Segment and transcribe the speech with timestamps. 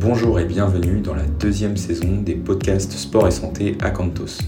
[0.00, 4.38] Bonjour et bienvenue dans la deuxième saison des podcasts Sport et Santé à Cantos.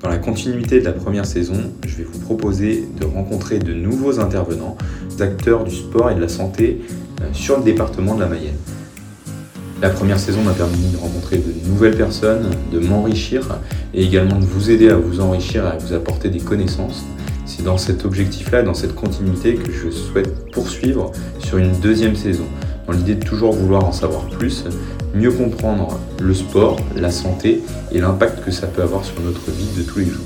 [0.00, 1.56] Dans la continuité de la première saison,
[1.86, 4.78] je vais vous proposer de rencontrer de nouveaux intervenants,
[5.20, 6.80] acteurs du sport et de la santé
[7.20, 8.56] euh, sur le département de la Mayenne.
[9.82, 13.58] La première saison m'a permis de rencontrer de nouvelles personnes, de m'enrichir
[13.92, 17.04] et également de vous aider à vous enrichir et à vous apporter des connaissances.
[17.44, 22.46] C'est dans cet objectif-là, dans cette continuité que je souhaite poursuivre sur une deuxième saison
[22.86, 24.64] dans l'idée de toujours vouloir en savoir plus,
[25.14, 29.72] mieux comprendre le sport, la santé et l'impact que ça peut avoir sur notre vie
[29.76, 30.24] de tous les jours.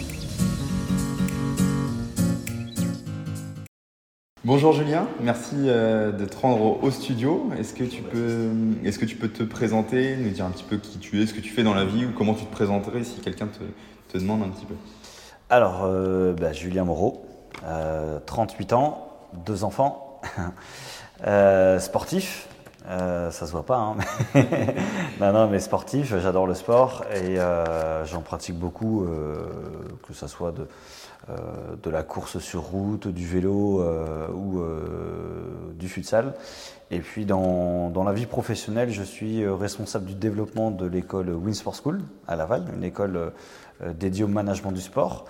[4.45, 7.51] Bonjour Julien, merci euh, de te rendre au studio.
[7.59, 8.49] Est-ce que, tu peux,
[8.83, 11.35] est-ce que tu peux te présenter, nous dire un petit peu qui tu es, ce
[11.35, 13.63] que tu fais dans la vie ou comment tu te présenterais si quelqu'un te,
[14.11, 14.75] te demande un petit peu?
[15.51, 17.27] Alors, euh, bah, Julien Moreau,
[18.25, 19.07] 38 euh, ans,
[19.45, 20.23] deux enfants,
[21.79, 22.48] sportif,
[22.87, 23.97] euh, ça se voit pas, hein.
[25.21, 29.43] non, mais sportif, j'adore le sport et euh, j'en pratique beaucoup, euh,
[30.07, 33.85] que ce soit de, la course sur route, du vélo
[34.33, 34.63] ou
[35.75, 36.35] du futsal.
[36.91, 41.75] Et puis dans, dans, la vie professionnelle, je suis responsable du développement de l'école Winsport
[41.75, 43.33] School à Laval, une école
[43.99, 45.27] dédiée au management du sport.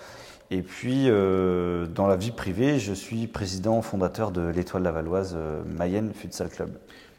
[0.51, 5.36] Et puis, dans la vie privée, je suis président fondateur de l'Étoile Lavalloise
[5.67, 6.70] Mayenne Futsal Club.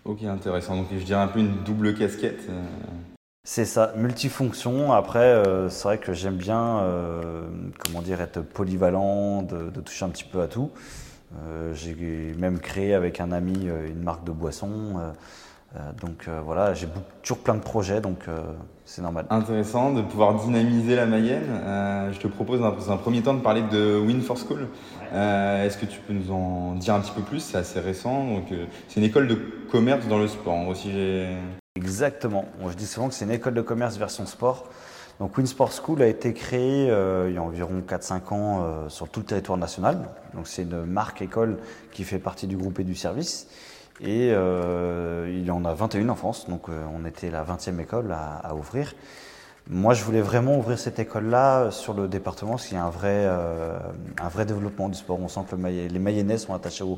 [0.06, 0.76] Ok, intéressant.
[0.76, 2.42] Donc je dirais un peu une double casquette.
[2.50, 2.62] Euh.
[3.44, 4.92] C'est ça, multifonction.
[4.92, 7.44] Après, euh, c'est vrai que j'aime bien, euh,
[7.80, 10.72] comment dire, être polyvalent, de, toucher un petit peu à tout.
[11.74, 15.14] j'ai même créé avec un ami une marque de boisson.
[16.02, 16.88] Donc voilà, j'ai
[17.22, 18.26] toujours plein de projets, donc
[18.86, 19.26] c'est normal.
[19.30, 22.10] Intéressant de pouvoir dynamiser la Mayenne.
[22.12, 24.68] je te propose dans un premier temps de parler de Win for School.
[25.14, 27.40] Euh, est-ce que tu peux nous en dire un petit peu plus?
[27.40, 28.26] C'est assez récent.
[28.26, 29.36] Donc, euh, c'est une école de
[29.72, 30.68] commerce dans le sport.
[30.68, 30.92] aussi,
[31.76, 32.46] Exactement.
[32.68, 34.66] je dis souvent que c'est une école de commerce version sport.
[35.20, 39.20] Donc Winsport School a été créée euh, il y a environ 4-5 ans sur tout
[39.20, 39.98] le territoire national.
[40.34, 41.58] Donc c'est une marque école
[41.92, 43.48] qui fait partie du groupe et du service.
[44.02, 46.48] Et il y en a 21 en France.
[46.50, 48.94] Donc on était la 20e école à ouvrir.
[49.72, 52.90] Moi, je voulais vraiment ouvrir cette école-là sur le département, parce qu'il y a un
[52.90, 53.78] vrai, euh,
[54.44, 55.20] développement du sport.
[55.22, 56.98] On sent que les Mayennais sont attachés au,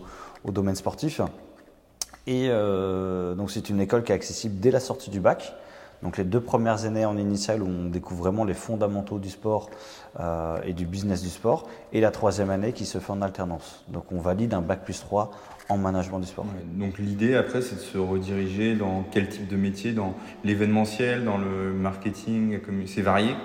[0.52, 1.20] domaine sportif.
[2.28, 5.54] Et euh, donc, c'est une école qui est accessible dès la sortie du bac.
[6.02, 9.70] Donc, les deux premières années en initiale où on découvre vraiment les fondamentaux du sport
[10.22, 11.68] euh, et du business du sport.
[11.92, 13.84] Et la troisième année qui se fait en alternance.
[13.90, 15.32] Donc, on valide un bac plus 3
[15.70, 16.46] en management du sport.
[16.74, 21.38] donc l'idée après c'est de se rediriger dans quel type de métier Dans l'événementiel, dans
[21.38, 23.36] le marketing, c'est varié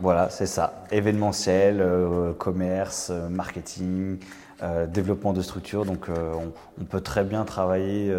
[0.00, 0.84] Voilà, c'est ça.
[0.90, 4.18] Événementiel, euh, commerce, euh, marketing,
[4.62, 5.84] euh, développement de structure.
[5.84, 8.14] Donc on, peut très bien travailler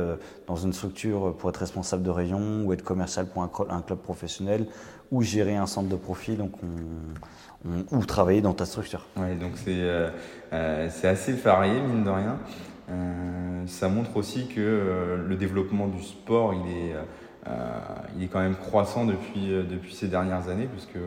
[0.48, 4.66] dans une structure pour être responsable de rayon ou être commercial pour un, club professionnel
[5.12, 6.36] ou gérer un centre de profit.
[6.36, 9.06] Donc on, ou travailler dans ta structure.
[9.16, 12.38] Oui, donc c'est assez varié, mine de rien.
[12.90, 16.96] Euh, ça montre aussi que euh, le développement du sport, il est,
[17.48, 20.98] euh, quand même croissant depuis, depuis ces dernières années, puisque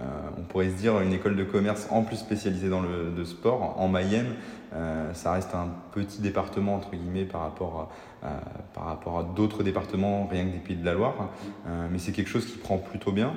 [0.00, 3.88] on pourrait se dire une école de commerce en plus spécialisée dans le sport en
[3.88, 4.34] Mayenne,
[5.12, 7.90] ça reste un petit département entre guillemets par rapport
[8.22, 8.28] à,
[8.74, 11.30] par rapport à d'autres départements rien que des Pays de la Loire,
[11.90, 13.32] mais c'est quelque chose qui prend plutôt bien.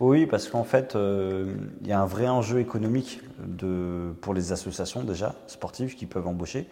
[0.00, 0.26] Oui.
[0.26, 5.34] parce qu'en fait, il y a un vrai enjeu économique de, pour les associations déjà
[5.46, 6.68] sportives qui peuvent embaucher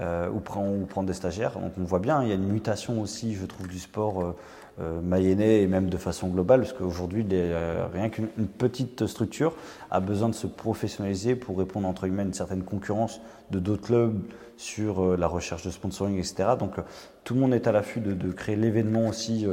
[0.00, 1.58] euh, ou, prendre, ou, prendre, des stagiaires.
[1.58, 4.24] Donc on voit bien, il y a une mutation aussi, je trouve, du sport euh,
[4.24, 4.32] euh
[4.78, 9.54] mayennais et même de façon globale, parce qu'aujourd'hui, euh, rien qu'une petite structure
[9.90, 13.20] a besoin de se professionnaliser pour répondre entre guillemets à une certaine concurrence
[13.50, 14.18] de d'autres clubs
[14.56, 16.50] sur euh, la recherche de sponsoring, etc.
[16.58, 16.76] Donc
[17.24, 19.46] tout le monde est à l'affût de, créer l'événement aussi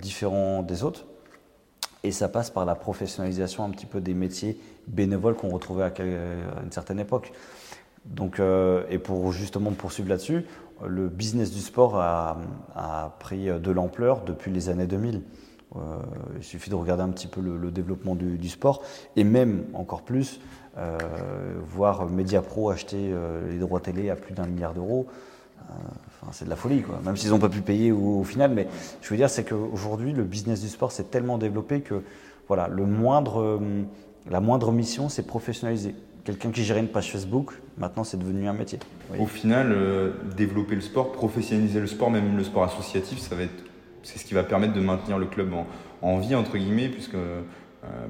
[0.00, 1.06] différent des autres.
[2.04, 5.92] Et ça passe par la professionnalisation un petit peu des métiers bénévoles qu'on retrouvait à,
[6.62, 7.32] une certaine époque.
[8.04, 10.44] Donc, euh, et pour justement poursuivre là-dessus,
[10.86, 12.36] le business du sport a,
[13.18, 15.22] pris de l'ampleur depuis les années 2000.
[15.76, 15.78] Euh,
[16.36, 18.82] il suffit de regarder un petit peu le, développement du, sport
[19.16, 20.40] et même encore plus
[20.76, 20.98] euh,
[21.66, 23.12] voir Mediapro acheter
[23.48, 25.06] les droits télé à plus d'un milliard d'euros.
[26.32, 26.84] C'est de la folie.
[27.04, 28.52] Même s'ils n'ont pas pu payer au, final.
[28.52, 28.68] Mais
[29.00, 32.02] je veux dire, c'est qu'aujourd'hui, le business du sport s'est tellement développé que
[32.48, 38.48] voilà, la moindre mission, c'est professionnaliser quelqu'un qui gérait une page Facebook, maintenant c'est devenu
[38.48, 38.78] un métier.
[39.18, 43.42] Au final, euh, développer le sport, professionnaliser le sport, même le sport associatif, ça va
[43.42, 43.64] être,
[44.02, 45.52] c'est ce qui va permettre de maintenir le club
[46.02, 47.40] en, vie entre guillemets, puisque euh,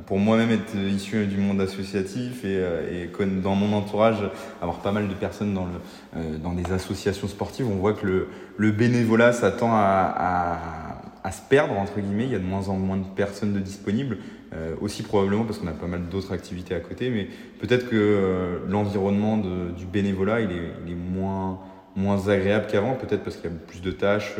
[0.06, 3.06] pour moi-même être issu du monde associatif et, euh,
[3.42, 4.18] dans mon entourage
[4.62, 9.32] avoir pas mal de personnes dans, le, des associations sportives, on voit que le, bénévolat
[9.32, 10.93] ça tend à,
[11.24, 12.24] à, se perdre, entre guillemets.
[12.24, 14.18] Il y a de moins en moins de personnes de disponibles.
[14.52, 17.10] Euh, aussi probablement parce qu'on a pas mal d'autres activités à côté.
[17.10, 17.28] Mais
[17.58, 21.58] peut-être que euh, l'environnement du bénévolat, il est, moins,
[21.96, 22.94] moins agréable qu'avant.
[22.94, 24.36] Peut-être parce qu'il y a plus de tâches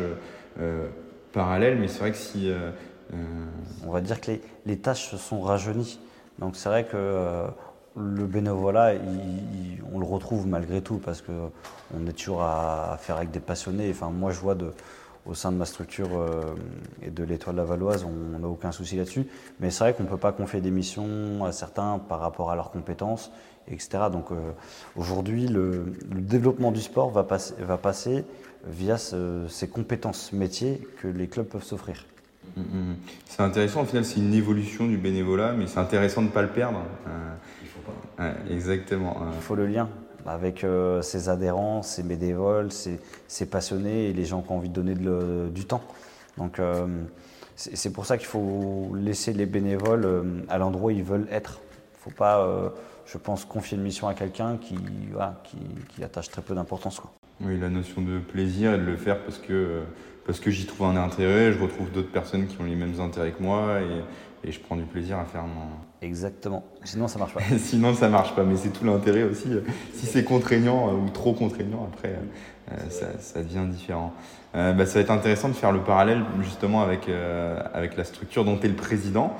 [1.33, 1.77] parallèles.
[1.77, 2.51] Mais c'est vrai que si...
[3.85, 5.99] On va dire que les, les tâches se sont rajeunies.
[6.39, 7.47] Donc c'est vrai que
[7.97, 8.93] le bénévolat,
[9.93, 13.89] on le retrouve malgré tout parce qu'on est toujours à, faire avec des passionnés.
[13.89, 14.55] Enfin, moi, je vois
[15.25, 16.41] au sein de ma structure euh,
[17.01, 19.25] et de l'étoile lavalloise, on n'a aucun souci là-dessus.
[19.59, 22.55] Mais c'est vrai qu'on ne peut pas confier des missions à certains par rapport à
[22.55, 23.31] leurs compétences,
[23.67, 24.05] etc.
[24.11, 24.51] Donc euh,
[24.95, 28.25] aujourd'hui, le, développement du sport va passer,
[28.67, 32.05] via ces compétences métiers que les clubs peuvent s'offrir.
[32.55, 32.95] Mm, mm.
[33.27, 36.41] C'est intéressant, au final, c'est une évolution du bénévolat, mais c'est intéressant de ne pas
[36.41, 36.81] le perdre.
[38.19, 39.17] Euh, exactement.
[39.35, 39.89] Il faut le lien
[40.25, 44.73] avec euh, ses adhérents, ses bénévoles, ses, passionnés et les gens qui ont envie de
[44.73, 44.95] donner
[45.51, 45.83] du temps.
[46.37, 46.87] Donc euh,
[47.55, 51.59] c'est pour ça qu'il faut laisser les bénévoles euh, à l'endroit où ils veulent être.
[51.93, 52.71] Il ne faut pas,
[53.07, 54.77] je pense, confier une mission à quelqu'un qui,
[56.03, 57.01] attache très peu d'importance.
[57.41, 59.81] Oui, la notion de plaisir et de le faire parce que,
[60.27, 63.31] parce que j'y trouve un intérêt, je retrouve d'autres personnes qui ont les mêmes intérêts
[63.31, 64.03] que moi et,
[64.45, 66.05] et je prends du plaisir à faire mon.
[66.05, 66.63] Exactement.
[66.83, 67.41] Sinon, ça marche pas.
[67.57, 68.43] Sinon, ça marche pas.
[68.43, 69.49] Mais c'est tout l'intérêt aussi.
[69.93, 72.13] Si c'est contraignant euh, ou trop contraignant, après,
[72.71, 74.13] euh, ça, ça, devient différent.
[74.55, 77.09] Euh, bah, ça va être intéressant de faire le parallèle justement avec,
[77.73, 79.33] avec la structure dont tu es le président,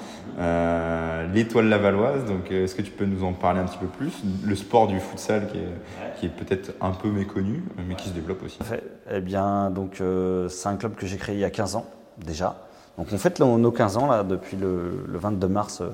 [1.33, 2.25] l'étoile lavalloise.
[2.25, 4.23] Donc, est-ce que tu peux nous en parler un petit peu plus?
[4.43, 8.13] Le sport du futsal qui est, qui est peut-être un peu méconnu, mais qui se
[8.13, 8.59] développe aussi.
[9.09, 10.01] Eh bien, donc,
[10.49, 11.85] c'est un club que j'ai créé il y a 15 ans
[12.17, 12.57] déjà.
[12.97, 15.89] Donc on fête nos 15 ans là, depuis le, 22 mars euh,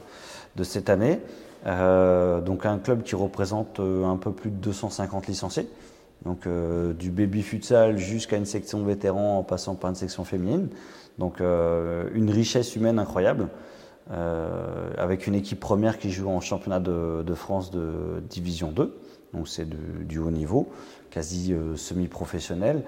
[0.55, 1.19] de cette année.
[1.65, 5.67] Euh, donc un club qui représente euh, un peu plus de 250 licenciés.
[6.25, 6.47] Donc
[6.99, 10.67] du baby futsal jusqu'à une section vétéran en passant par une section féminine.
[11.17, 13.47] Donc une richesse humaine incroyable.
[14.99, 18.95] avec une équipe première qui joue en championnat de, France de Division 2,
[19.33, 20.69] donc c'est du haut niveau,
[21.09, 22.83] quasi semi-professionnel.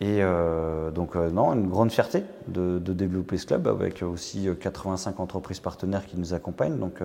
[0.00, 5.10] Et euh, donc, euh, non, une grande fierté de, développer ce club avec aussi 85
[5.18, 6.78] euh, entreprises partenaires qui nous accompagnent.
[6.78, 7.02] Donc,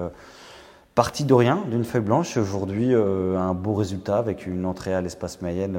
[0.94, 5.42] parti de rien, d'une feuille blanche, aujourd'hui un beau résultat avec une entrée à l'espace
[5.42, 5.76] Mayenne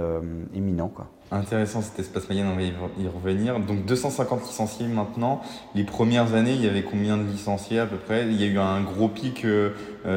[0.54, 0.90] imminent.
[1.30, 3.60] Intéressant cet espace Mayenne, on va y revenir.
[3.60, 5.40] Donc 250 licenciés maintenant.
[5.76, 8.26] Les premières années, il y avait combien de licenciés à peu près?
[8.26, 9.46] Il y a eu un gros pic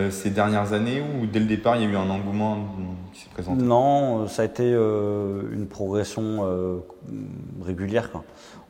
[0.09, 2.57] ces dernières années ou dès le départ, il y a eu un engouement?
[3.55, 6.79] Non, ça a été euh, une progression euh,
[7.61, 8.09] régulière.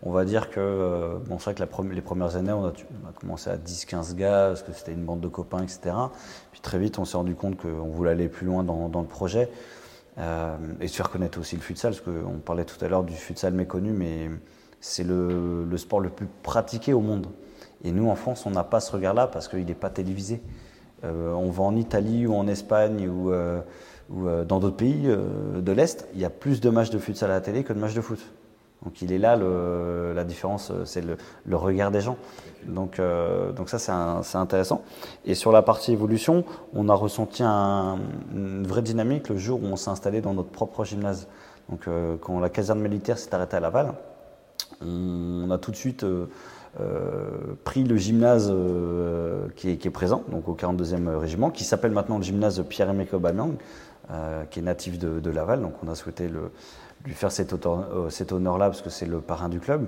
[0.03, 2.73] On va dire que, euh, bon, c'est vrai que les premières années, on a,
[3.19, 5.95] commencé à 10-15 gars, parce que c'était une bande de copains, etc.
[6.51, 9.49] Puis très vite, on s'est rendu compte qu'on voulait aller plus loin dans, le projet
[10.81, 13.53] et se faire connaître aussi le futsal, parce qu'on parlait tout à l'heure du futsal
[13.53, 14.29] méconnu, mais
[14.79, 17.27] c'est le, sport le plus pratiqué au monde.
[17.83, 20.41] Et nous, en France, on n'a pas ce regard-là parce qu'il n'est pas télévisé.
[21.03, 23.31] on va en Italie ou en Espagne ou
[24.09, 26.99] ou euh, dans d'autres pays euh, de l'Est, il y a plus de matchs de
[26.99, 28.19] futsal à la télé que de matchs de foot.
[28.85, 32.17] Donc il est là la différence, euh, c'est le, regard des gens.
[32.65, 33.01] Donc,
[33.67, 33.79] ça
[34.23, 34.83] c'est intéressant.
[35.25, 36.43] Et sur la partie évolution,
[36.73, 40.83] on a ressenti une vraie dynamique le jour où on s'est installé dans notre propre
[40.83, 41.27] gymnase.
[41.69, 41.87] Donc
[42.21, 43.93] quand la caserne militaire s'est arrêtée à Laval,
[44.81, 46.05] on, a tout de suite
[47.63, 48.53] pris le gymnase
[49.55, 53.55] qui, est, présent, donc au 42e régiment, qui s'appelle maintenant le gymnase Pierre-Emerick Aubameyang,
[54.09, 55.61] euh, qui est natif de, Laval.
[55.61, 56.29] Donc on a souhaité
[57.03, 59.85] lui faire cet, euh, cet honneur-là parce que c'est le parrain du club.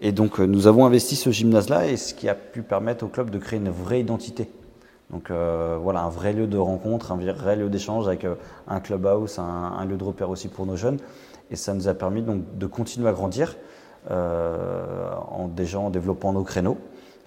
[0.00, 3.08] Et donc euh, nous avons investi ce gymnase-là et ce qui a pu permettre au
[3.08, 4.50] club de créer une vraie identité.
[5.10, 8.26] Donc voilà, un vrai lieu de rencontre, un vrai lieu d'échange avec
[8.66, 10.96] un clubhouse, un, un, lieu de repère aussi pour nos jeunes.
[11.50, 13.58] Et ça nous a permis donc de continuer à grandir,
[14.10, 16.78] en, déjà en développant nos créneaux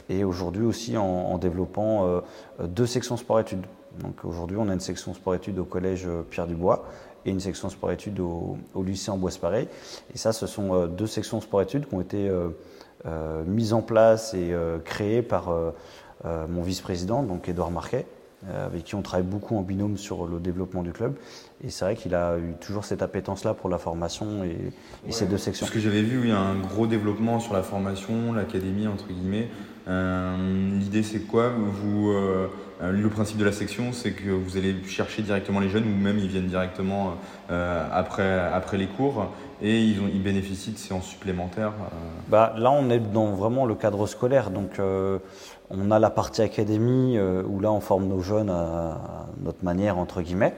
[0.10, 2.22] et aujourd'hui aussi en, développant
[2.60, 3.66] deux sections sport-études.
[4.02, 6.86] Donc aujourd'hui, on a une section sport-études au collège euh, Pierre Dubois
[7.26, 9.68] et une section sport-études au, lycée en Bois-Paré.
[10.14, 14.34] Et ça, ce sont euh, deux sections sport-études qui ont été euh, mises en place
[14.34, 15.54] et créées par
[16.24, 18.08] mon vice-président, donc Édouard Marquet,
[18.52, 21.14] avec qui on travaille beaucoup en binôme sur le développement du club.
[21.64, 24.72] Et c'est vrai qu'il a eu toujours cette appétence-là pour la formation et,
[25.12, 25.68] ces deux sections.
[25.68, 29.08] Ce que j'avais vu, il y a un gros développement sur la formation, l'académie, entre
[29.08, 29.50] guillemets.
[29.88, 32.14] L'idée, c'est quoi vous,
[32.82, 35.96] euh, le principe de la section, c'est que vous allez chercher directement les jeunes ou
[35.96, 37.14] même ils viennent directement
[37.50, 41.72] euh, après, après les cours et ils, bénéficient de séances supplémentaires.
[41.80, 41.98] Euh.
[42.28, 44.52] Bah, là, on est dans vraiment le cadre scolaire.
[44.52, 44.82] Donc,
[45.70, 50.22] on a la partie académie où là, on forme nos jeunes à, notre manière, entre
[50.22, 50.54] guillemets.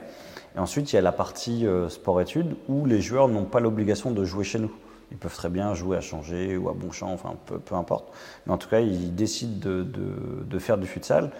[0.56, 4.24] Et ensuite, il y a la partie sport-études où les joueurs n'ont pas l'obligation de
[4.24, 4.72] jouer chez nous.
[5.10, 8.12] Ils peuvent très bien jouer à changer ou à Bonchamp, enfin peu, importe.
[8.46, 11.30] Mais en tout cas, ils décident de, faire du futsal.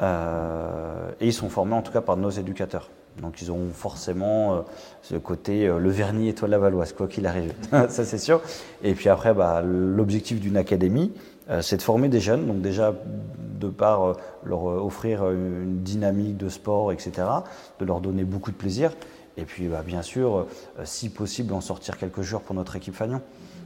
[0.00, 2.90] Euh, et ils sont formés en tout cas par nos éducateurs.
[3.20, 4.60] Donc ils ont forcément euh,
[5.02, 7.52] ce côté euh, le vernis étoile lavalloise, quoi qu'il arrive.
[7.70, 8.40] ça c'est sûr.
[8.84, 11.12] Et puis après, bah, l'objectif d'une académie,
[11.62, 12.46] c'est de former des jeunes.
[12.46, 12.94] Donc déjà,
[13.58, 17.26] de par leur offrir une dynamique de sport, etc.,
[17.80, 18.92] de leur donner beaucoup de plaisir.
[19.38, 20.44] Et puis, bah, bien sûr, euh,
[20.84, 23.22] si possible, en sortir quelques jours pour notre équipe Fagnon.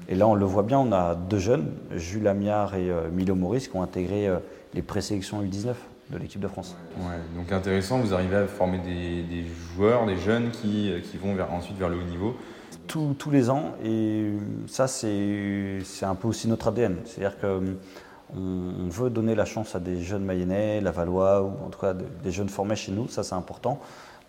[0.09, 3.35] Et là, on le voit bien, on a deux jeunes, Jules Amiard et euh, Milo
[3.35, 4.39] Maurice, qui ont intégré euh,
[4.75, 5.73] les présélections U19
[6.11, 6.77] de l'équipe de France.
[6.99, 11.51] Ouais, donc intéressant, vous arrivez à former des, joueurs, des jeunes qui, qui vont vers,
[11.53, 12.37] ensuite vers le haut niveau
[12.89, 14.33] tous les ans, et
[14.67, 16.97] ça, c'est un peu aussi notre ADN.
[17.07, 17.77] C'est-à-dire qu'on
[18.37, 22.31] on veut donner la chance à des jeunes Mayennais, Lavallois, ou en tout cas des
[22.31, 23.81] jeunes formés chez nous, ça c'est important.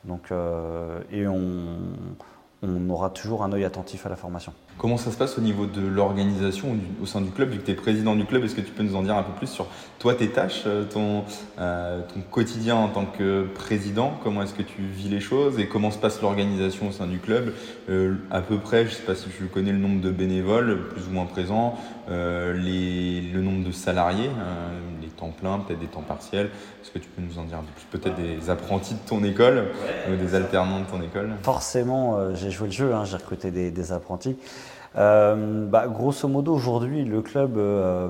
[0.06, 4.54] Donc, euh, et on, aura toujours un œil attentif à la formation.
[4.78, 7.72] Comment ça se passe au niveau de l'organisation au sein du club Vu que tu
[7.72, 9.68] es président du club, est-ce que tu peux nous en dire un peu plus sur
[10.00, 11.24] toi, tes tâches, euh, ton,
[11.60, 14.14] euh, ton quotidien en tant que président?
[14.24, 17.20] Comment est-ce que tu vis les choses et comment se passe l'organisation au sein du
[17.20, 17.54] club?
[18.32, 21.08] À peu près, je ne sais pas si tu connais le nombre de bénévoles, plus
[21.08, 21.78] ou moins présents,
[22.10, 24.30] les, le nombre de salariés,
[25.24, 26.48] temps pleins, peut-être des temps partiels.
[26.82, 29.24] Est-ce que tu peux nous en dire un peu plus Peut-être des apprentis de ton
[29.24, 29.70] école
[30.10, 33.72] ou des alternants de ton école Forcément, j'ai joué le jeu, hein, j'ai recruté des,
[33.72, 34.38] des apprentis.
[34.96, 38.10] Euh, bah, grosso modo, aujourd'hui, le club euh,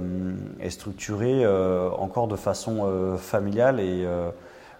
[0.59, 4.07] est structuré euh, encore de façon familiale et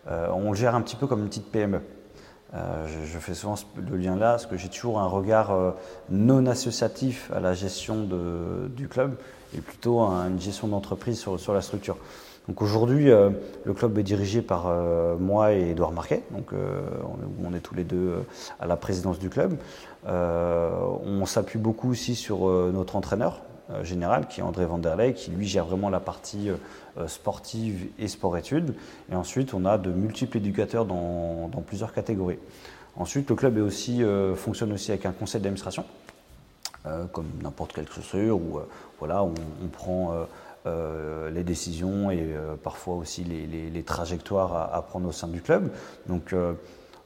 [0.10, 1.82] on le gère un petit peu comme une petite PME.
[2.54, 5.56] Je, fais souvent le lien là, parce que j'ai toujours un regard
[6.10, 9.16] non associatif à la gestion de, du club
[9.56, 11.98] et plutôt une gestion d'entreprise sur, la structure.
[12.48, 14.68] Donc aujourd'hui, le club est dirigé par
[15.18, 18.16] moi et Edouard Marquet, donc on, on, est tous les deux
[18.60, 19.56] à la présidence du club.
[20.08, 20.70] Euh,
[21.06, 23.42] on s'appuie beaucoup aussi sur euh, notre entraîneur
[23.72, 26.50] euh, général, qui est André Vanderlei, qui lui gère vraiment la partie
[27.08, 28.76] sportive et sport-études.
[29.12, 32.40] Et ensuite, on a de multiples éducateurs dans, plusieurs catégories.
[32.96, 33.70] Ensuite, le club
[34.36, 35.86] fonctionne aussi avec un conseil d'administration,
[37.12, 38.60] comme n'importe quelle structure, où
[39.00, 39.34] voilà, on,
[39.72, 40.14] prend
[40.66, 45.72] les décisions et parfois aussi les, trajectoires à, prendre au sein du club.
[46.08, 46.34] Donc,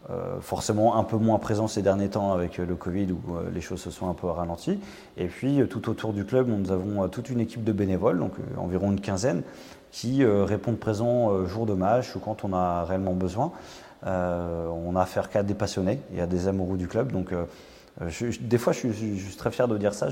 [0.09, 3.49] euh, forcément un peu moins présent ces derniers temps avec euh, le Covid où euh,
[3.53, 4.79] les choses se sont un peu ralenties.
[5.17, 8.91] Et puis tout autour du club, nous avons toute une équipe de bénévoles, donc environ
[8.91, 9.41] une quinzaine,
[9.91, 13.51] qui répondent présents jour de match ou quand on a réellement besoin.
[14.03, 17.11] on a affaire qu'à des passionnés et à des amoureux du club.
[17.11, 17.33] Donc
[18.41, 20.09] des fois, je suis, très fier de dire ça.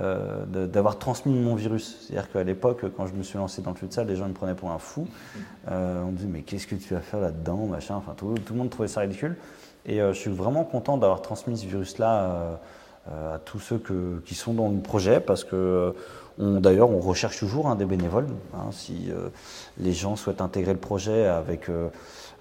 [0.00, 1.98] Euh, d'avoir transmis mon virus.
[2.00, 4.54] C'est-à-dire qu'à l'époque, quand je me suis lancé dans le futsal, les gens me prenaient
[4.54, 5.06] pour un fou.
[5.70, 7.94] Euh, on me disait, mais qu'est-ce que tu vas faire là-dedans machin?
[7.94, 9.36] Enfin, tout, le monde trouvait ça ridicule.
[9.86, 12.58] Et euh, je suis vraiment content d'avoir transmis ce virus-là
[13.06, 13.80] à tous ceux
[14.24, 15.94] qui sont dans le projet parce que
[16.36, 18.26] D'ailleurs, on recherche toujours hein, des bénévoles.
[18.54, 19.12] Hein, si
[19.78, 21.70] les gens souhaitent intégrer le projet avec,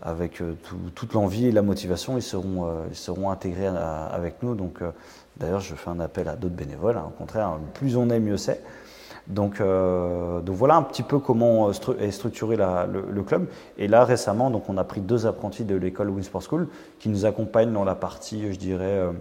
[0.03, 0.43] avec
[0.95, 4.53] toute l'envie et la motivation, ils seront, seront intégrés avec nous.
[4.53, 4.81] Donc,
[5.37, 6.97] D'ailleurs, je fais un appel à d'autres bénévoles.
[6.97, 7.05] Hein.
[7.07, 8.61] Au contraire, plus on est, mieux c'est.
[9.27, 13.47] Donc, euh, voilà un petit peu comment est structuré le, club.
[13.77, 16.67] Et là, récemment, donc, on a pris deux apprentis de l'école Winsport School
[16.99, 19.11] qui nous accompagnent dans la partie, je dirais, euh,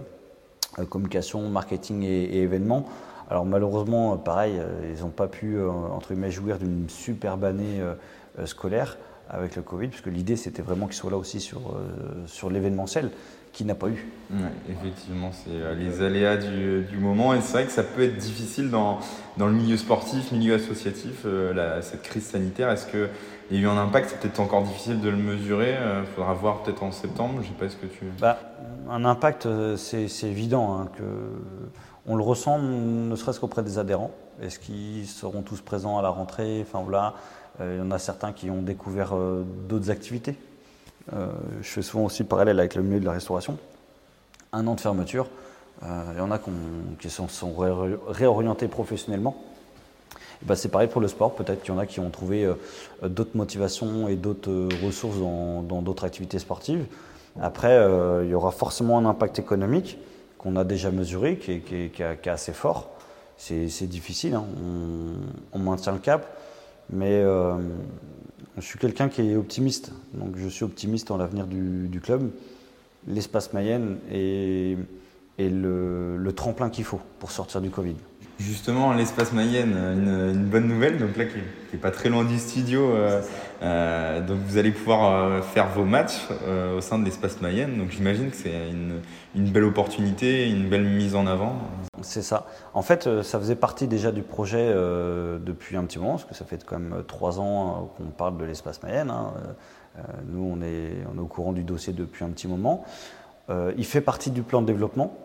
[0.79, 2.85] euh, communication, marketing et, événements.
[3.29, 4.61] Alors malheureusement, pareil,
[4.93, 7.81] ils n'ont pas pu, entre guillemets, jouir d'une superbe année
[8.45, 8.97] scolaire
[9.33, 11.75] avec le Covid, puisque l'idée, c'était vraiment qu'ils soient là aussi sur,
[12.27, 13.09] sur l'événementiel
[13.53, 14.07] qui n'a pas eu.
[14.67, 18.71] effectivement, c'est euh, les aléas du, moment et c'est vrai que ça peut être difficile
[18.71, 18.97] dans,
[19.37, 22.71] dans le milieu sportif, milieu associatif, euh, cette crise sanitaire.
[22.71, 23.09] Est-ce qu'il
[23.51, 24.09] y a eu un impact?
[24.09, 25.69] C'est peut-être encore difficile de le mesurer.
[25.69, 27.41] Il euh, faudra voir peut-être en septembre.
[27.43, 28.05] Je sais pas ce que tu.
[28.19, 28.39] Bah,
[28.89, 29.47] un impact,
[29.77, 31.03] c'est évident hein, que
[32.05, 34.11] on le ressent, ne serait-ce qu'auprès des adhérents.
[34.41, 36.59] Est-ce qu'ils seront tous présents à la rentrée?
[36.61, 37.13] Enfin voilà,
[37.59, 39.13] il y en a certains qui ont découvert
[39.67, 40.35] d'autres activités
[41.11, 41.27] euh,
[41.61, 43.57] je fais souvent aussi le parallèle avec le milieu de la restauration.
[44.51, 45.27] Un an de fermeture,
[45.83, 46.39] euh, il y en a
[46.99, 47.53] qui sont, sont
[48.07, 49.35] réorientés professionnellement.
[50.43, 52.55] Ben c'est pareil pour le sport, peut-être qu'il y en a qui ont trouvé euh,
[53.07, 56.85] d'autres motivations et d'autres ressources dans d'autres activités sportives.
[57.41, 57.75] Après,
[58.23, 59.97] il y aura forcément un impact économique
[60.37, 62.91] qu'on a déjà mesuré, qui est, assez fort.
[63.37, 64.45] C'est difficile, hein.
[65.51, 66.37] on, maintient le cap,
[66.89, 67.23] mais
[68.57, 72.29] je suis quelqu'un qui est optimiste, donc je suis optimiste en l'avenir du, club.
[73.07, 74.77] L'espace Mayenne est,
[75.39, 77.95] le, tremplin qu'il faut pour sortir du Covid.
[78.39, 82.91] Justement, l'espace Mayenne, une, bonne nouvelle, donc là qui n'est pas très loin du studio.
[82.91, 83.21] Euh,
[83.61, 86.27] euh, donc vous allez pouvoir euh, faire vos matchs
[86.75, 87.77] au sein de l'espace Mayenne.
[87.77, 88.51] Donc j'imagine que c'est
[89.35, 91.57] une, belle opportunité, une belle mise en avant.
[92.01, 92.47] C'est ça.
[92.73, 94.73] En fait, ça faisait partie déjà du projet
[95.39, 98.45] depuis un petit moment, parce que ça fait quand même trois ans qu'on parle de
[98.45, 99.11] l'espace Mayenne.
[99.11, 99.33] Hein.
[100.25, 102.83] nous, on est au courant du dossier depuis un petit moment.
[103.77, 105.22] il fait partie du plan de développement.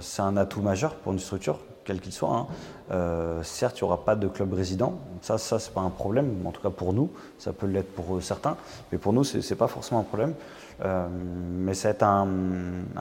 [0.00, 2.30] C'est un atout majeur pour une structure quel qu'il soit.
[2.30, 2.46] Hein.
[2.90, 4.98] Euh, certes, il n'y aura pas de club résident.
[5.20, 6.34] Ça, ça c'est pas un problème.
[6.44, 8.56] En tout cas pour nous, ça peut l'être pour certains,
[8.90, 10.34] mais pour nous, c'est n'est pas forcément un problème.
[10.84, 12.28] Euh, mais va être un,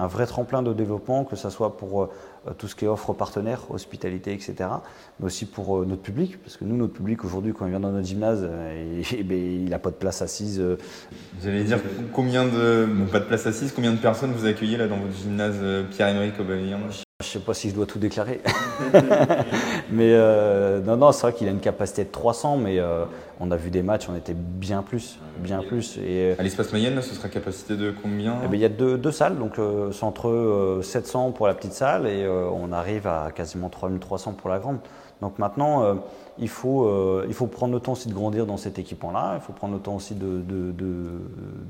[0.07, 2.09] vrai tremplin de développement, que ce soit pour euh,
[2.57, 4.55] tout ce qui est offre partenaires, hospitalité, etc.,
[5.19, 7.91] mais aussi pour notre public, parce que nous, notre public aujourd'hui, quand il vient dans
[7.91, 8.41] notre gymnase,
[9.25, 10.61] ben, il n'a pas de place assise.
[11.43, 11.79] J'allais dire
[12.13, 15.59] combien de, pas de place assise, combien de personnes vous accueillez là dans votre gymnase
[15.91, 17.03] Pierre-Emerick Aubameyang?
[17.21, 18.41] Je ne sais pas si je dois tout déclarer.
[19.91, 23.05] mais euh, non, non, c'est vrai qu'il a une capacité de 300, mais euh,
[23.39, 25.19] on a vu des matchs, on était bien plus.
[25.39, 25.97] Bien plus.
[25.97, 29.11] Et, à l'espace Mayenne, ce sera capacité de combien eh ben, Il y a deux,
[29.11, 33.69] salles, donc euh, c'est entre 700 pour la petite salle et on arrive à quasiment
[33.69, 34.79] 3300 pour la grande.
[35.21, 35.97] Donc maintenant,
[36.39, 39.53] il, faut, il faut prendre le temps aussi de grandir dans cet équipement-là, il faut
[39.53, 40.43] prendre le temps aussi de,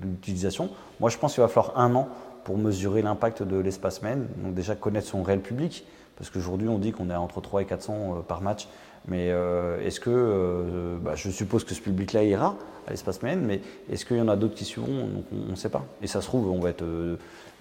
[0.01, 0.69] l'utilisation.
[0.99, 2.07] Moi, je pense qu'il va falloir un an
[2.43, 4.17] pour mesurer l'impact de l'espace main.
[4.43, 5.85] Donc déjà connaître son réel public,
[6.17, 8.67] parce qu'aujourd'hui on dit qu'on est entre 3 et 400 euh, par match.
[9.07, 12.55] Mais euh, est-ce que, euh, bah, je suppose que ce public-là ira
[12.87, 15.09] à l'espace main, mais est-ce qu'il y en a d'autres qui suivront?
[15.31, 15.85] On ne sait pas.
[16.03, 16.85] Et ça se trouve, on va être,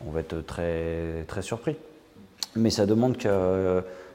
[0.07, 1.77] on va être très, très surpris.
[2.57, 3.17] Mais ça demande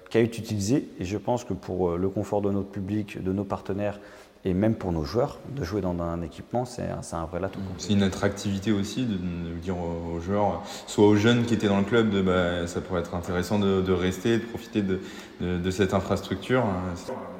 [0.09, 0.87] qu'à être utilisé.
[0.99, 3.99] Et je pense que pour le confort de notre public, de nos partenaires,
[4.47, 7.59] et même pour nos joueurs, de jouer dans un équipement, c'est un, vrai atout.
[7.79, 9.17] C'est une attractivité aussi de,
[9.59, 12.99] dire aux joueurs, soit aux jeunes qui étaient dans le club, de, bah, ça pourrait
[13.01, 16.63] être intéressant de, rester, de profiter de, cette infrastructure.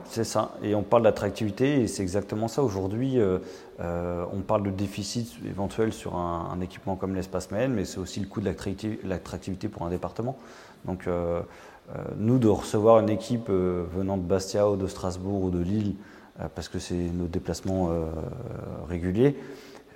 [0.06, 2.64] C'est ça, et on parle d'attractivité, et c'est exactement ça.
[2.64, 3.38] Aujourd'hui, euh,
[3.82, 8.20] euh, on parle de déficit éventuel sur un, équipement comme l'espace Maël, mais c'est aussi
[8.20, 8.50] le coût de
[9.04, 10.38] l'attractivité pour un département.
[10.86, 11.42] Donc, euh,
[12.18, 15.96] nous, de recevoir une équipe venant de Bastia ou de Strasbourg ou de Lille,
[16.42, 18.08] euh, parce que c'est nos déplacements euh,
[18.90, 19.38] réguliers,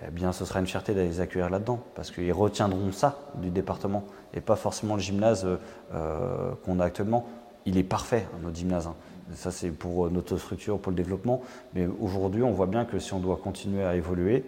[0.08, 3.49] eh bien, ce sera une fierté d'aller les accueillir là-dedans, parce qu'ils retiendront ça du
[3.49, 5.45] département, et pas forcément le gymnase
[5.93, 7.25] euh, qu'on a actuellement.
[7.65, 8.88] Il est parfait, hein, notre gymnase.
[8.88, 8.95] Hein.
[9.34, 11.41] Ça, c'est pour notre structure, pour le développement.
[11.75, 14.45] Mais aujourd'hui, on voit bien que si on doit continuer à évoluer,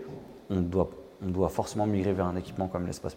[0.49, 0.89] on doit,
[1.21, 3.13] on doit forcément migrer vers un équipement comme l'espace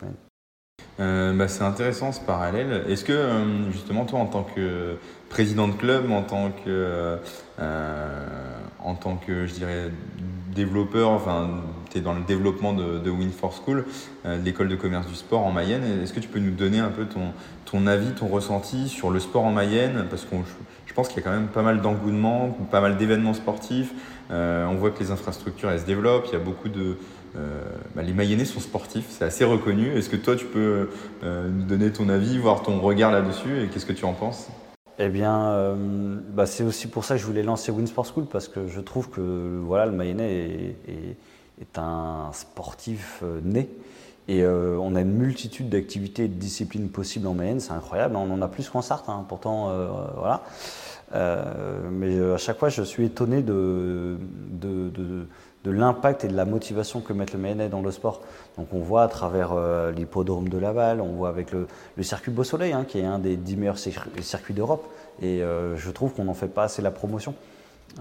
[0.98, 1.34] main.
[1.34, 2.84] bah, c'est intéressant ce parallèle.
[2.88, 3.28] Est-ce que
[3.72, 4.96] justement toi en tant que
[5.28, 7.18] président de club, en tant que
[8.84, 9.90] en tant que, je dirais,
[10.54, 13.84] développeur, enfin, tu es dans le développement de, de Win School,
[14.26, 15.82] euh, l'école de commerce du sport en Mayenne.
[16.02, 17.32] Est-ce que tu peux nous donner un peu ton,
[17.64, 20.06] ton avis, ton ressenti sur le sport en Mayenne?
[20.08, 20.36] Parce que
[20.86, 23.92] je pense qu'il y a quand même pas mal d'engouement, pas mal d'événements sportifs.
[24.30, 26.26] Euh, on voit que les infrastructures, elles se développent.
[26.28, 26.96] Il y a beaucoup de...
[27.36, 27.62] Euh,
[27.94, 29.88] bah, les Mayennais sont sportifs, c'est assez reconnu.
[29.96, 30.88] Est-ce que toi, tu peux
[31.22, 34.48] nous donner ton avis, voir ton regard là-dessus et qu'est-ce que tu en penses?
[34.98, 35.74] Eh bien, euh,
[36.30, 39.10] bah, c'est aussi pour ça que je voulais lancer Winsport School parce que je trouve
[39.10, 43.68] que voilà, le Mayennais est, un sportif euh, né.
[44.28, 48.14] Et euh, on a une multitude d'activités et de disciplines possibles en Mayenne, c'est incroyable.
[48.16, 49.70] On en a plus qu'en Sarthe, hein, pourtant,
[50.16, 50.42] voilà.
[51.90, 54.16] mais à chaque fois, je suis étonné de
[55.64, 58.20] de l'impact et de la motivation que met le Mayennais dans le sport.
[58.58, 61.66] Donc on voit à travers euh, l'hippodrome de Laval, on voit avec le,
[62.02, 64.86] circuit Beau Soleil, hein, qui est un des dix meilleurs circuits d'Europe.
[65.22, 67.34] Et euh, je trouve qu'on n'en fait pas assez la promotion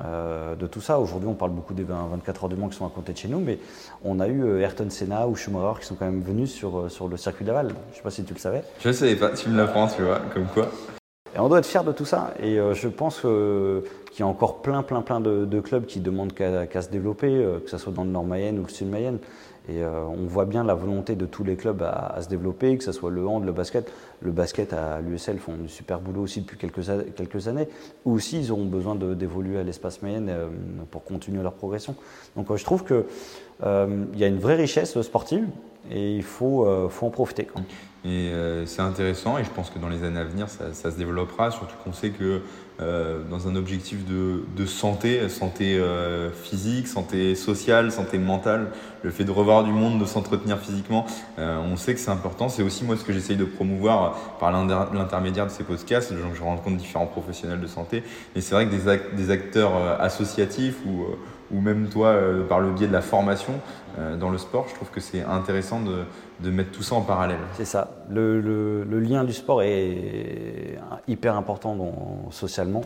[0.03, 0.99] euh, de tout ça.
[0.99, 3.29] Aujourd'hui, on parle beaucoup des 24 heures du Mans qui sont à côté de chez
[3.29, 3.59] nous, mais
[4.03, 7.15] on a eu Ayrton Senna ou Schumacher qui sont quand même venus sur, sur le
[7.15, 7.69] circuit de Laval.
[7.69, 8.63] Je ne sais pas si tu le savais.
[8.81, 10.69] Je ne savais pas, tu me l'apprends, tu vois, comme quoi.
[11.35, 12.33] Et on doit être fier de tout ça.
[12.41, 16.33] Et je pense que qu'il y a encore plein, plein, plein de, clubs qui demandent
[16.33, 19.17] qu'à se développer, euh, que ce soit dans le Nord-Mayenne ou le Sud-Mayenne.
[19.69, 22.83] Et euh, on voit bien la volonté de tous les clubs à, se développer, que
[22.83, 23.91] ce soit le hand, le basket.
[24.21, 26.89] Le basket à l'USL font du super boulot aussi depuis quelques,
[27.47, 27.67] années.
[28.05, 30.47] Ou aussi, ils auront besoin d'évoluer à l'espace Mayenne euh,
[30.91, 31.95] pour continuer leur progression.
[32.35, 33.03] Donc je trouve qu'il
[33.63, 35.47] il y a une vraie richesse sportive
[35.89, 37.47] et il faut en profiter.
[38.05, 38.31] Et
[38.65, 41.51] c'est intéressant et je pense que dans les années à venir, ça, ça se développera,
[41.51, 42.41] surtout qu'on sait que
[42.81, 48.71] euh, dans un objectif de, santé, santé euh, physique, santé sociale, santé mentale,
[49.03, 51.05] le fait de revoir du monde, de s'entretenir physiquement,
[51.37, 52.49] euh, on sait que c'est important.
[52.49, 56.13] C'est aussi moi ce que j'essaye de promouvoir par l'intermédiaire de ces podcasts.
[56.13, 61.05] Je, je rencontre différents professionnels de santé, mais c'est vrai que des, acteurs associatifs ou
[61.51, 62.15] ou même toi
[62.49, 63.59] par le biais de la formation
[64.19, 64.65] dans le sport.
[64.69, 66.03] Je trouve que c'est intéressant de,
[66.39, 67.39] de, mettre tout ça en parallèle.
[67.53, 67.91] C'est ça.
[68.09, 70.77] Le, le, lien du sport est
[71.07, 72.83] hyper important dans, socialement.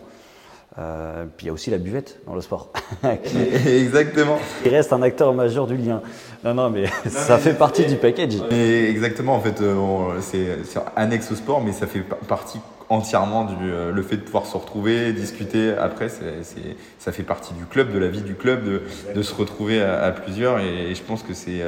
[0.79, 2.71] Euh, puis il y a aussi la buvette dans le sport.
[3.65, 4.37] exactement.
[4.63, 6.01] Il reste un acteur majeur du lien.
[6.43, 8.35] Non, non, mais ça fait partie du package.
[8.51, 10.59] exactement, en fait, euh, c'est
[10.95, 14.57] annexe au sport, mais ça fait partie entièrement du euh, le fait de pouvoir se
[14.57, 15.73] retrouver, discuter.
[15.73, 18.81] Après, ça fait partie du club, de la vie du club, de,
[19.13, 20.59] de se retrouver à, plusieurs.
[20.59, 21.61] Et, je pense que c'est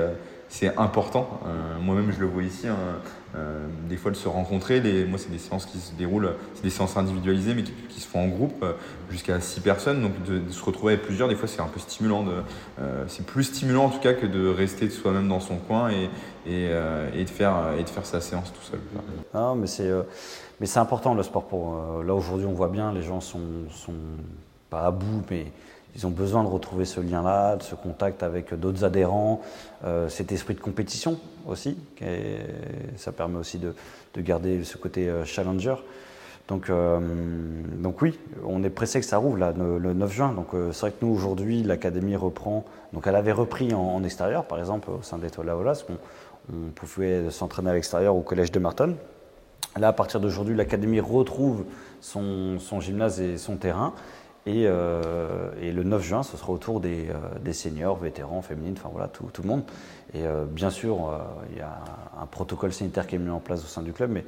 [0.47, 1.39] c'est important.
[1.81, 2.67] Moi-même, je le vois ici.
[2.67, 2.75] Hein.
[3.35, 4.81] Euh, des fois de se rencontrer.
[5.07, 8.23] Moi, c'est des séances qui se déroulent, c'est des séances individualisées, mais qui, se font
[8.23, 8.73] en groupe euh,
[9.11, 10.01] jusqu'à 6 personnes.
[10.01, 12.25] Donc de, se retrouver avec plusieurs, des fois, c'est un peu stimulant.
[12.79, 15.89] Euh, c'est plus stimulant en tout cas que de rester de soi-même dans son coin
[15.89, 16.09] et,
[16.47, 18.79] de faire, et de faire sa séance tout seul.
[19.33, 19.91] Ah, mais c'est,
[20.59, 21.45] mais c'est important le sport.
[21.45, 23.93] Pour, là, aujourd'hui, on voit bien, les gens sont, sont
[24.71, 25.51] pas à bout, mais
[25.95, 29.41] ils ont besoin de retrouver ce lien-là, de ce contact avec d'autres adhérents,
[29.85, 31.77] euh, cet esprit de compétition aussi.
[32.97, 33.73] Ça permet aussi de,
[34.17, 35.75] garder ce côté euh, challenger.
[36.47, 36.99] Donc, euh,
[37.77, 40.33] donc oui, on est pressé que ça rouvre le, 9 juin.
[40.33, 42.65] Donc c'est vrai que nous aujourd'hui, l'académie reprend.
[42.93, 45.93] Donc elle avait repris en, extérieur, par exemple au sein d'Étoile Laolas, on,
[46.51, 48.95] on pouvait s'entraîner à l'extérieur au collège de Marton.
[49.77, 51.63] Là, à partir d'aujourd'hui, l'académie retrouve
[52.01, 53.93] son, gymnase et son terrain.
[54.47, 58.89] Euh, et, le 9 juin, ce sera autour des, euh, des seniors, vétérans, féminines, enfin
[58.91, 59.63] voilà, tout, le monde.
[60.13, 61.11] Et euh, bien sûr,
[61.51, 61.79] il y a
[62.19, 64.25] un protocole sanitaire qui est mis en place au sein du club, mais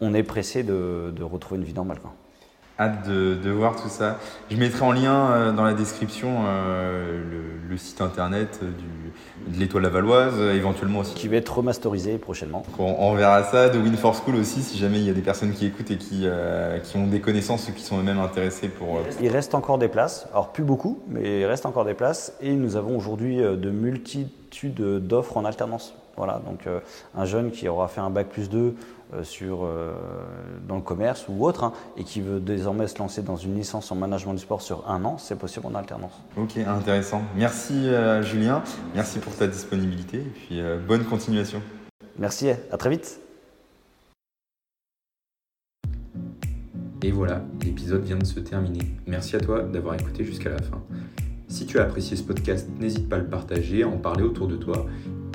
[0.00, 1.98] on est pressé de, de retrouver une vie normale.
[1.98, 2.14] Quoi
[2.78, 4.18] hâte de, voir tout ça.
[4.50, 7.22] Je mettrai en lien euh, dans la description euh,
[7.68, 11.14] le, site internet du, de l'étoile lavalloise, éventuellement aussi.
[11.14, 12.64] Qui va être remasterisé prochainement.
[12.78, 15.52] On, verra ça, de Win for School aussi, si jamais il y a des personnes
[15.52, 19.00] qui écoutent et qui, euh, qui ont des connaissances ou qui sont eux-mêmes intéressés pour...
[19.20, 22.52] Il reste encore des places, alors plus beaucoup, mais il reste encore des places et
[22.52, 25.94] nous avons aujourd'hui de multitudes d'offres en alternance.
[26.16, 26.66] Voilà, donc
[27.16, 28.74] un jeune qui aura fait un bac plus 2
[29.14, 29.66] euh, sur,
[30.78, 33.56] euh, dans le commerce ou autre, hein, et qui veut désormais se lancer dans une
[33.56, 36.12] licence en management du sport sur un an, c'est possible en alternance.
[36.36, 37.22] Ok, intéressant.
[37.36, 38.62] Merci euh, Julien,
[38.94, 41.62] merci pour ta disponibilité, et puis bonne continuation.
[42.18, 43.20] Merci, à très vite.
[47.02, 48.84] Et voilà, l'épisode vient de se terminer.
[49.06, 50.82] Merci à toi d'avoir écouté jusqu'à la fin.
[51.46, 54.48] Si tu as apprécié ce podcast, n'hésite pas à le partager, à en parler autour
[54.48, 54.84] de toi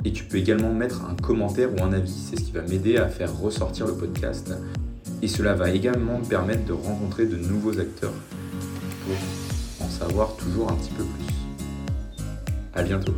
[0.04, 2.98] et tu peux également mettre un commentaire ou un avis, c'est ce qui va m'aider
[2.98, 4.52] à faire ressortir le podcast.
[5.24, 8.12] Et cela va également me permettre de rencontrer de nouveaux acteurs
[9.06, 12.26] pour en savoir toujours un petit peu plus.
[12.74, 13.14] A bientôt